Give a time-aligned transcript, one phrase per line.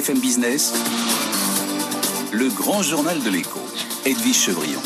[0.00, 0.72] BFM Business,
[2.32, 3.60] le grand journal de l'écho,
[4.06, 4.80] Edwige Chevrillon.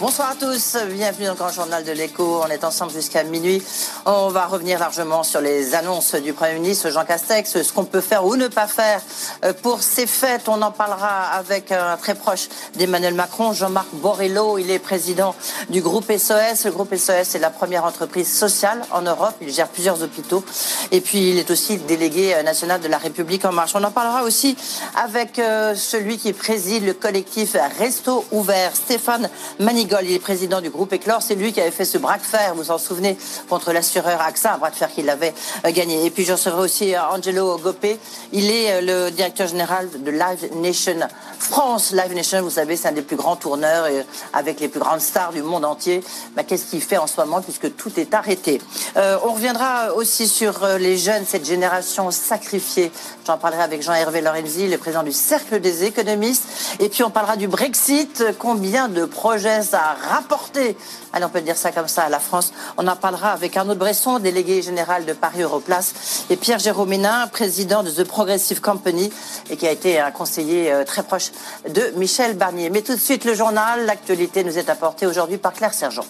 [0.00, 2.42] Bonsoir à tous, bienvenue dans le grand journal de l'écho.
[2.42, 3.62] On est ensemble jusqu'à minuit.
[4.08, 8.00] On va revenir largement sur les annonces du Premier ministre Jean Castex, ce qu'on peut
[8.00, 9.00] faire ou ne pas faire
[9.44, 10.48] euh, pour ces fêtes.
[10.48, 14.58] On en parlera avec un très proche d'Emmanuel Macron, Jean-Marc Borrello.
[14.58, 15.34] Il est président
[15.70, 16.66] du groupe SOS.
[16.66, 19.34] Le groupe SOS est la première entreprise sociale en Europe.
[19.40, 20.44] Il gère plusieurs hôpitaux.
[20.92, 23.72] Et puis, il est aussi délégué euh, national de la République en marche.
[23.74, 24.56] On en parlera aussi
[24.94, 30.70] avec euh, celui qui préside le collectif Resto Ouvert, Stéphane Manic il est président du
[30.70, 31.22] groupe Éclore.
[31.22, 33.18] C'est lui qui avait fait ce bras de fer, vous vous en souvenez,
[33.48, 33.72] contre
[34.04, 36.04] AXA, un bras de fer qu'il avait euh, gagné.
[36.04, 37.98] Et puis je recevrai aussi euh, Angelo Gopé.
[38.32, 40.96] Il est euh, le directeur général de Live Nation
[41.38, 41.92] France.
[41.92, 43.86] Live Nation, vous savez, c'est un des plus grands tourneurs
[44.32, 46.02] avec les plus grandes stars du monde entier.
[46.34, 48.60] Bah, Qu'est-ce qu'il fait en ce moment puisque tout est arrêté?
[48.96, 52.90] On reviendra aussi sur les jeunes, cette génération sacrifiée.
[53.26, 56.44] J'en parlerai avec Jean-Hervé Lorenzi, le président du Cercle des économistes.
[56.80, 58.24] Et puis on parlera du Brexit.
[58.38, 60.76] Combien de projets a rapporté,
[61.12, 62.52] allez, on peut dire ça comme ça, à la France.
[62.76, 67.84] On en parlera avec Arnaud Bresson, délégué général de Paris Europlace, et Pierre-Jérôme Hénin, président
[67.84, 69.12] de The Progressive Company,
[69.48, 71.30] et qui a été un conseiller euh, très proche
[71.68, 72.68] de Michel Barnier.
[72.68, 76.04] Mais tout de suite, le journal, l'actualité nous est apportée aujourd'hui par Claire Sergent.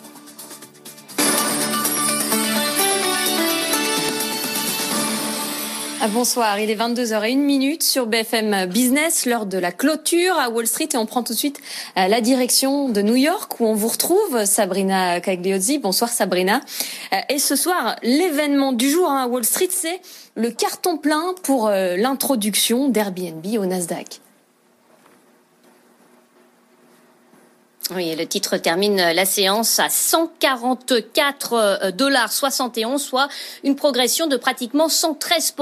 [6.09, 10.97] Bonsoir, il est 22h01 sur BFM Business, l'heure de la clôture à Wall Street et
[10.97, 11.61] on prend tout de suite
[11.97, 15.79] euh, la direction de New York où on vous retrouve, Sabrina Cagliozzi.
[15.79, 16.61] Bonsoir Sabrina.
[17.13, 20.01] Euh, et ce soir, l'événement du jour hein, à Wall Street, c'est
[20.35, 24.21] le carton plein pour euh, l'introduction d'Airbnb au Nasdaq.
[27.95, 33.29] Oui, le titre termine la séance à 144 euh, dollars 71, soit
[33.63, 35.55] une progression de pratiquement 113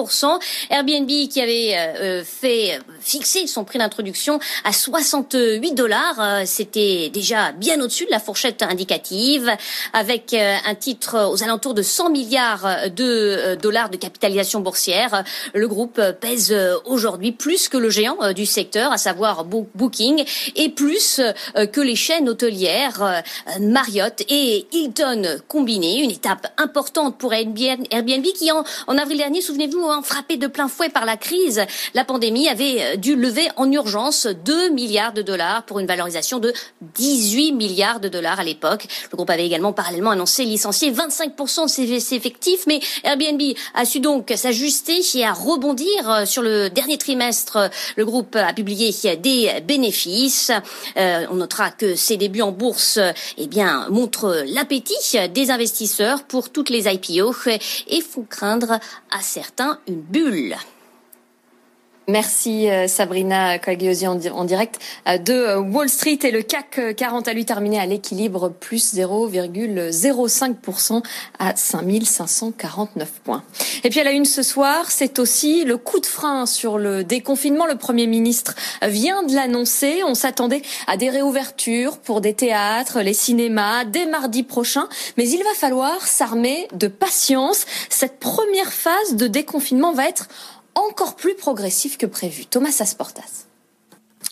[0.70, 7.52] Airbnb qui avait euh, fait fixer son prix d'introduction à 68 dollars, euh, c'était déjà
[7.52, 9.50] bien au-dessus de la fourchette indicative,
[9.92, 15.24] avec un titre aux alentours de 100 milliards de dollars de capitalisation boursière.
[15.52, 16.54] Le groupe pèse
[16.86, 20.24] aujourd'hui plus que le géant du secteur, à savoir Booking,
[20.56, 21.20] et plus
[21.72, 23.20] que les hôtelière euh,
[23.60, 26.02] Marriott et Hilton combinés.
[26.02, 30.68] Une étape importante pour Airbnb qui, en, en avril dernier, souvenez-vous, hein, frappé de plein
[30.68, 31.62] fouet par la crise,
[31.94, 36.38] la pandémie avait euh, dû lever en urgence 2 milliards de dollars pour une valorisation
[36.38, 36.52] de
[36.94, 38.86] 18 milliards de dollars à l'époque.
[39.10, 43.42] Le groupe avait également parallèlement annoncé licencier 25% de ses effectifs, mais Airbnb
[43.74, 47.70] a su donc s'ajuster et à rebondir euh, sur le dernier trimestre.
[47.96, 50.50] Le groupe a publié des bénéfices.
[50.96, 52.98] on notera que ces débuts en bourse
[53.38, 54.94] eh bien, montrent l'appétit
[55.32, 57.34] des investisseurs pour toutes les IPO
[57.88, 58.78] et font craindre
[59.10, 60.56] à certains une bulle.
[62.06, 64.78] Merci euh, Sabrina Cogliosi en direct
[65.08, 68.94] euh, de euh, Wall Street et le CAC 40 a lui terminé à l'équilibre plus
[68.94, 71.02] 0,05%
[71.38, 73.42] à 5549 points.
[73.84, 77.04] Et puis à la une ce soir, c'est aussi le coup de frein sur le
[77.04, 77.64] déconfinement.
[77.64, 80.02] Le Premier ministre vient de l'annoncer.
[80.06, 84.90] On s'attendait à des réouvertures pour des théâtres, les cinémas dès mardi prochain.
[85.16, 87.64] Mais il va falloir s'armer de patience.
[87.88, 90.28] Cette première phase de déconfinement va être
[90.74, 92.46] encore plus progressif que prévu.
[92.46, 93.46] Thomas Asportas.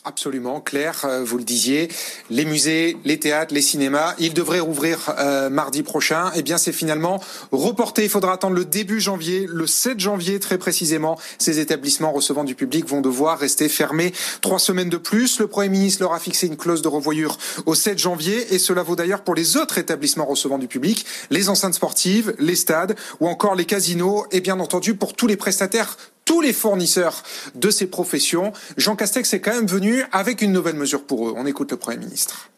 [0.05, 1.89] Absolument, Claire, euh, vous le disiez,
[2.29, 6.33] les musées, les théâtres, les cinémas, ils devraient rouvrir euh, mardi prochain.
[6.35, 7.23] Eh bien, c'est finalement
[7.53, 8.03] reporté.
[8.03, 11.21] Il faudra attendre le début janvier, le 7 janvier très précisément.
[11.39, 15.39] Ces établissements recevant du public vont devoir rester fermés trois semaines de plus.
[15.39, 18.83] Le Premier ministre leur a fixé une clause de revoyure au 7 janvier et cela
[18.83, 23.29] vaut d'ailleurs pour les autres établissements recevant du public, les enceintes sportives, les stades ou
[23.29, 27.23] encore les casinos et bien entendu pour tous les prestataires tous les fournisseurs
[27.55, 28.53] de ces professions.
[28.77, 31.35] Jean Castex est quand même venu avec une nouvelle mesure pour eux.
[31.37, 32.51] On écoute le Premier ministre.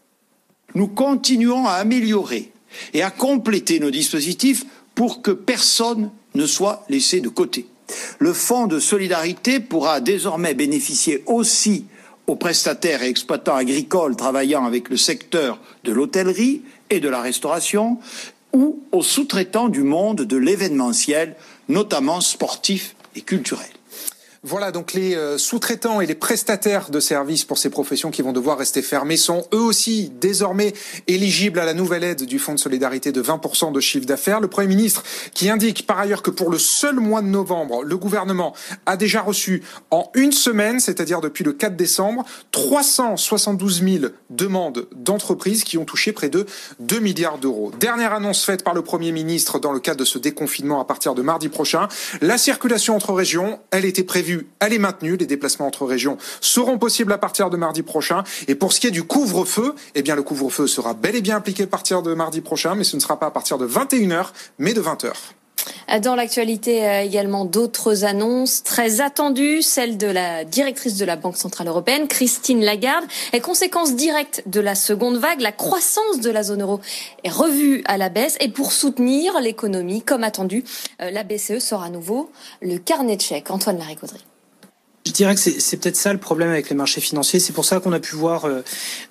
[0.75, 2.52] Nous continuons à améliorer
[2.92, 4.64] et à compléter nos dispositifs
[4.94, 7.66] pour que personne ne soit laissé de côté.
[8.19, 11.87] Le Fonds de solidarité pourra désormais bénéficier aussi
[12.26, 17.99] aux prestataires et exploitants agricoles travaillant avec le secteur de l'hôtellerie et de la restauration
[18.52, 21.37] ou aux sous-traitants du monde de l'événementiel,
[21.69, 23.74] notamment sportif et culturelle.
[24.46, 28.35] Voilà, donc les euh, sous-traitants et les prestataires de services pour ces professions qui vont
[28.35, 30.75] devoir rester fermés sont eux aussi désormais
[31.06, 34.41] éligibles à la nouvelle aide du Fonds de solidarité de 20% de chiffre d'affaires.
[34.41, 35.02] Le Premier ministre
[35.32, 38.55] qui indique par ailleurs que pour le seul mois de novembre, le gouvernement
[38.85, 45.64] a déjà reçu en une semaine, c'est-à-dire depuis le 4 décembre, 372 000 demandes d'entreprises
[45.64, 46.44] qui ont touché près de
[46.81, 47.73] 2 milliards d'euros.
[47.81, 51.14] Dernière annonce faite par le Premier ministre dans le cadre de ce déconfinement à partir
[51.14, 51.88] de mardi prochain.
[52.20, 55.16] La circulation entre régions, elle était prévue elle est maintenue.
[55.16, 58.25] Les déplacements entre régions seront possibles à partir de mardi prochain.
[58.48, 61.36] Et pour ce qui est du couvre-feu, eh bien, le couvre-feu sera bel et bien
[61.36, 64.28] appliqué à partir de mardi prochain, mais ce ne sera pas à partir de 21h,
[64.58, 65.12] mais de 20h.
[66.00, 71.36] Dans l'actualité euh, également d'autres annonces très attendues, celle de la directrice de la Banque
[71.36, 75.40] Centrale Européenne, Christine Lagarde, est conséquence directe de la seconde vague.
[75.40, 76.80] La croissance de la zone euro
[77.22, 80.64] est revue à la baisse et pour soutenir l'économie, comme attendu,
[81.00, 82.30] euh, la BCE sort à nouveau
[82.60, 83.50] le carnet de chèques.
[83.50, 84.24] Antoine Laricauderie.
[85.06, 87.38] Je dirais que c'est peut-être ça le problème avec les marchés financiers.
[87.38, 88.62] C'est pour ça qu'on a pu voir euh,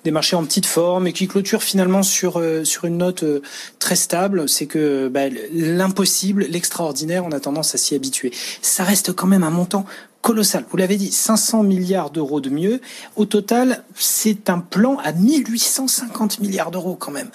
[0.02, 3.42] des marchés en petite forme et qui clôturent finalement sur euh, sur une note euh,
[3.78, 4.48] très stable.
[4.48, 8.32] C'est que bah, l'impossible, l'extraordinaire, on a tendance à s'y habituer.
[8.60, 9.86] Ça reste quand même un montant
[10.20, 10.64] colossal.
[10.68, 12.80] Vous l'avez dit, 500 milliards d'euros de mieux.
[13.14, 17.30] Au total, c'est un plan à 1850 milliards d'euros quand même.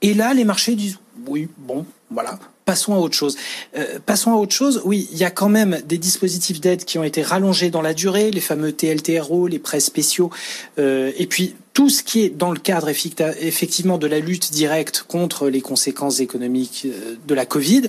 [0.00, 3.36] Et là, les marchés disent oui, bon, voilà, passons à autre chose.
[3.76, 4.82] Euh, passons à autre chose.
[4.84, 7.94] Oui, il y a quand même des dispositifs d'aide qui ont été rallongés dans la
[7.94, 10.30] durée, les fameux TLTRO, les prêts spéciaux,
[10.78, 15.04] euh, et puis tout ce qui est dans le cadre effectivement de la lutte directe
[15.08, 17.88] contre les conséquences économiques euh, de la Covid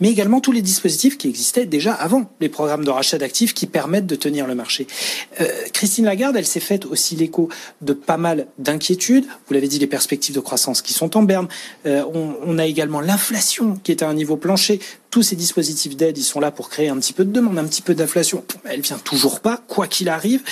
[0.00, 3.66] mais également tous les dispositifs qui existaient déjà avant les programmes de rachat d'actifs qui
[3.66, 4.86] permettent de tenir le marché.
[5.40, 7.48] Euh, Christine Lagarde, elle s'est faite aussi l'écho
[7.80, 9.24] de pas mal d'inquiétudes.
[9.46, 11.48] Vous l'avez dit, les perspectives de croissance qui sont en berne.
[11.86, 14.80] Euh, on, on, a également l'inflation qui est à un niveau plancher.
[15.10, 17.64] Tous ces dispositifs d'aide, ils sont là pour créer un petit peu de demande, un
[17.64, 18.44] petit peu d'inflation.
[18.64, 20.42] Elle vient toujours pas, quoi qu'il arrive.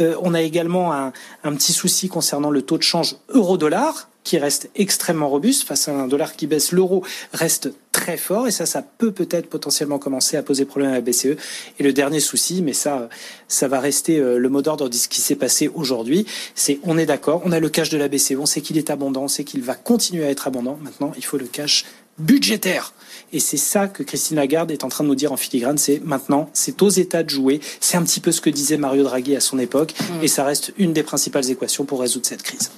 [0.00, 1.12] Euh, on a également un,
[1.44, 5.92] un petit souci concernant le taux de change euro-dollar qui reste extrêmement robuste face à
[5.92, 6.72] un dollar qui baisse.
[6.72, 7.02] L'euro
[7.32, 11.00] reste très fort et ça, ça peut peut-être potentiellement commencer à poser problème à la
[11.00, 11.38] BCE.
[11.78, 13.08] Et le dernier souci, mais ça,
[13.48, 16.98] ça va rester euh, le mot d'ordre de ce qui s'est passé aujourd'hui, c'est on
[16.98, 19.28] est d'accord, on a le cash de la BCE, on sait qu'il est abondant, on
[19.28, 20.78] sait qu'il va continuer à être abondant.
[20.82, 21.86] Maintenant, il faut le cash
[22.18, 22.92] budgétaire.
[23.32, 26.02] Et c'est ça que Christine Lagarde est en train de nous dire en filigrane, c'est
[26.04, 27.60] maintenant, c'est aux États de jouer.
[27.80, 30.22] C'est un petit peu ce que disait Mario Draghi à son époque, mmh.
[30.22, 32.70] et ça reste une des principales équations pour résoudre cette crise.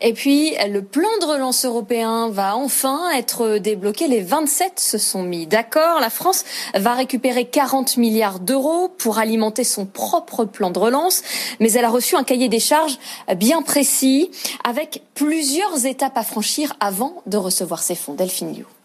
[0.00, 4.06] Et puis, le plan de relance européen va enfin être débloqué.
[4.06, 6.00] Les 27 se sont mis d'accord.
[6.00, 6.44] La France
[6.74, 11.22] va récupérer 40 milliards d'euros pour alimenter son propre plan de relance.
[11.58, 12.98] Mais elle a reçu un cahier des charges
[13.36, 14.30] bien précis
[14.64, 18.14] avec plusieurs étapes à franchir avant de recevoir ces fonds.
[18.14, 18.77] Delphine Liu.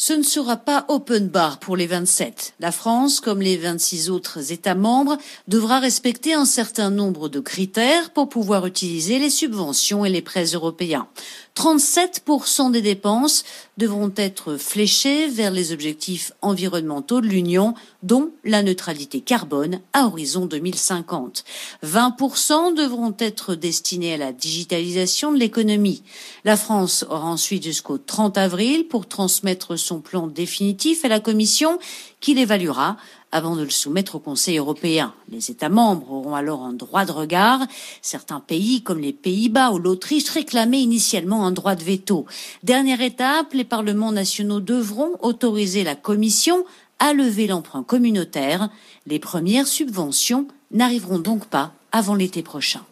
[0.00, 2.54] Ce ne sera pas open bar pour les 27.
[2.60, 5.18] La France, comme les 26 autres États membres,
[5.48, 10.44] devra respecter un certain nombre de critères pour pouvoir utiliser les subventions et les prêts
[10.44, 11.08] européens.
[11.56, 13.42] 37% des dépenses
[13.76, 17.74] devront être fléchées vers les objectifs environnementaux de l'Union,
[18.04, 21.42] dont la neutralité carbone à horizon 2050.
[21.84, 26.04] 20% devront être destinés à la digitalisation de l'économie.
[26.44, 31.78] La France aura ensuite jusqu'au 30 avril pour transmettre son plan définitif à la Commission
[32.20, 32.96] qui l'évaluera
[33.32, 35.12] avant de le soumettre au Conseil européen.
[35.30, 37.60] Les États membres auront alors un droit de regard.
[38.00, 42.26] Certains pays, comme les Pays-Bas ou l'Autriche, réclamaient initialement un droit de veto.
[42.62, 46.64] Dernière étape, les parlements nationaux devront autoriser la Commission
[46.98, 48.70] à lever l'emprunt communautaire.
[49.06, 52.82] Les premières subventions n'arriveront donc pas avant l'été prochain.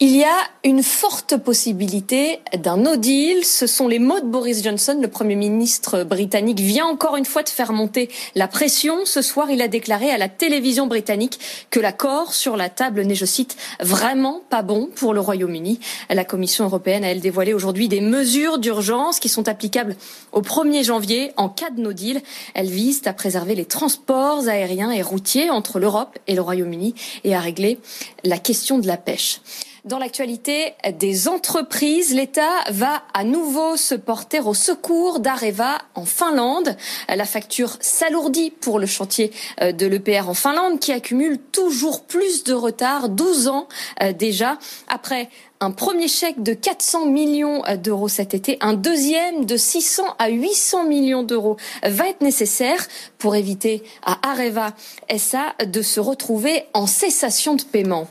[0.00, 3.44] Il y a une forte possibilité d'un no deal.
[3.44, 7.42] Ce sont les mots de Boris Johnson, le Premier ministre britannique, vient encore une fois
[7.42, 9.04] de faire monter la pression.
[9.06, 11.40] Ce soir, il a déclaré à la télévision britannique
[11.70, 15.80] que l'accord sur la table n'est, je cite, vraiment pas bon pour le Royaume-Uni.
[16.10, 19.96] La Commission européenne a, elle, dévoilé aujourd'hui des mesures d'urgence qui sont applicables
[20.30, 22.22] au 1er janvier en cas de no deal.
[22.54, 27.34] Elles visent à préserver les transports aériens et routiers entre l'Europe et le Royaume-Uni et
[27.34, 27.80] à régler
[28.22, 29.40] la question de la pêche.
[29.88, 36.76] Dans l'actualité des entreprises, l'État va à nouveau se porter au secours d'Areva en Finlande.
[37.08, 42.44] La facture s'alourdit pour le chantier euh, de l'EPR en Finlande qui accumule toujours plus
[42.44, 43.66] de retard, 12 ans
[44.02, 45.30] euh, déjà, après
[45.60, 50.28] un premier chèque de 400 millions euh, d'euros cet été, un deuxième de 600 à
[50.28, 54.74] 800 millions d'euros va être nécessaire pour éviter à Areva
[55.16, 58.06] SA de se retrouver en cessation de paiement.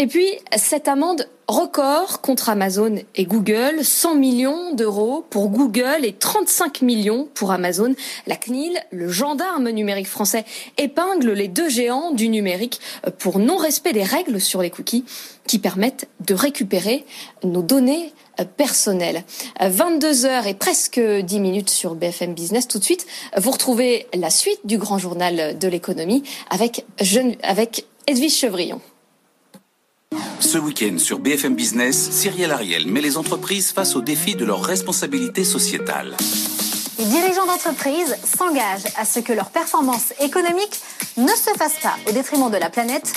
[0.00, 6.12] Et puis, cette amende record contre Amazon et Google, 100 millions d'euros pour Google et
[6.12, 7.96] 35 millions pour Amazon.
[8.28, 10.44] La CNIL, le gendarme numérique français,
[10.76, 12.80] épingle les deux géants du numérique
[13.18, 15.04] pour non-respect des règles sur les cookies
[15.48, 17.04] qui permettent de récupérer
[17.42, 18.12] nos données
[18.56, 19.24] personnelles.
[19.60, 22.68] 22 heures et presque 10 minutes sur BFM Business.
[22.68, 23.04] Tout de suite,
[23.36, 26.84] vous retrouvez la suite du grand journal de l'économie avec,
[27.42, 28.80] avec Edwige Chevrillon.
[30.48, 34.64] Ce week-end sur BFM Business, Cyril Ariel met les entreprises face au défi de leur
[34.64, 36.16] responsabilité sociétale.
[36.98, 40.80] Les dirigeants d'entreprise s'engagent à ce que leur performance économique
[41.18, 43.12] ne se fasse pas au détriment de la planète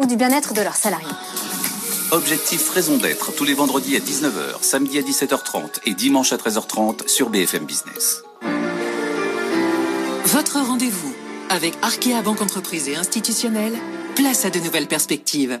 [0.00, 1.06] ou du bien-être de leurs salariés.
[2.10, 7.06] Objectif Raison d'être tous les vendredis à 19h, samedi à 17h30 et dimanche à 13h30
[7.06, 8.24] sur BFM Business.
[10.24, 11.14] Votre rendez-vous
[11.48, 13.74] avec Arkea Banque Entreprise et Institutionnelle,
[14.16, 15.60] place à de nouvelles perspectives.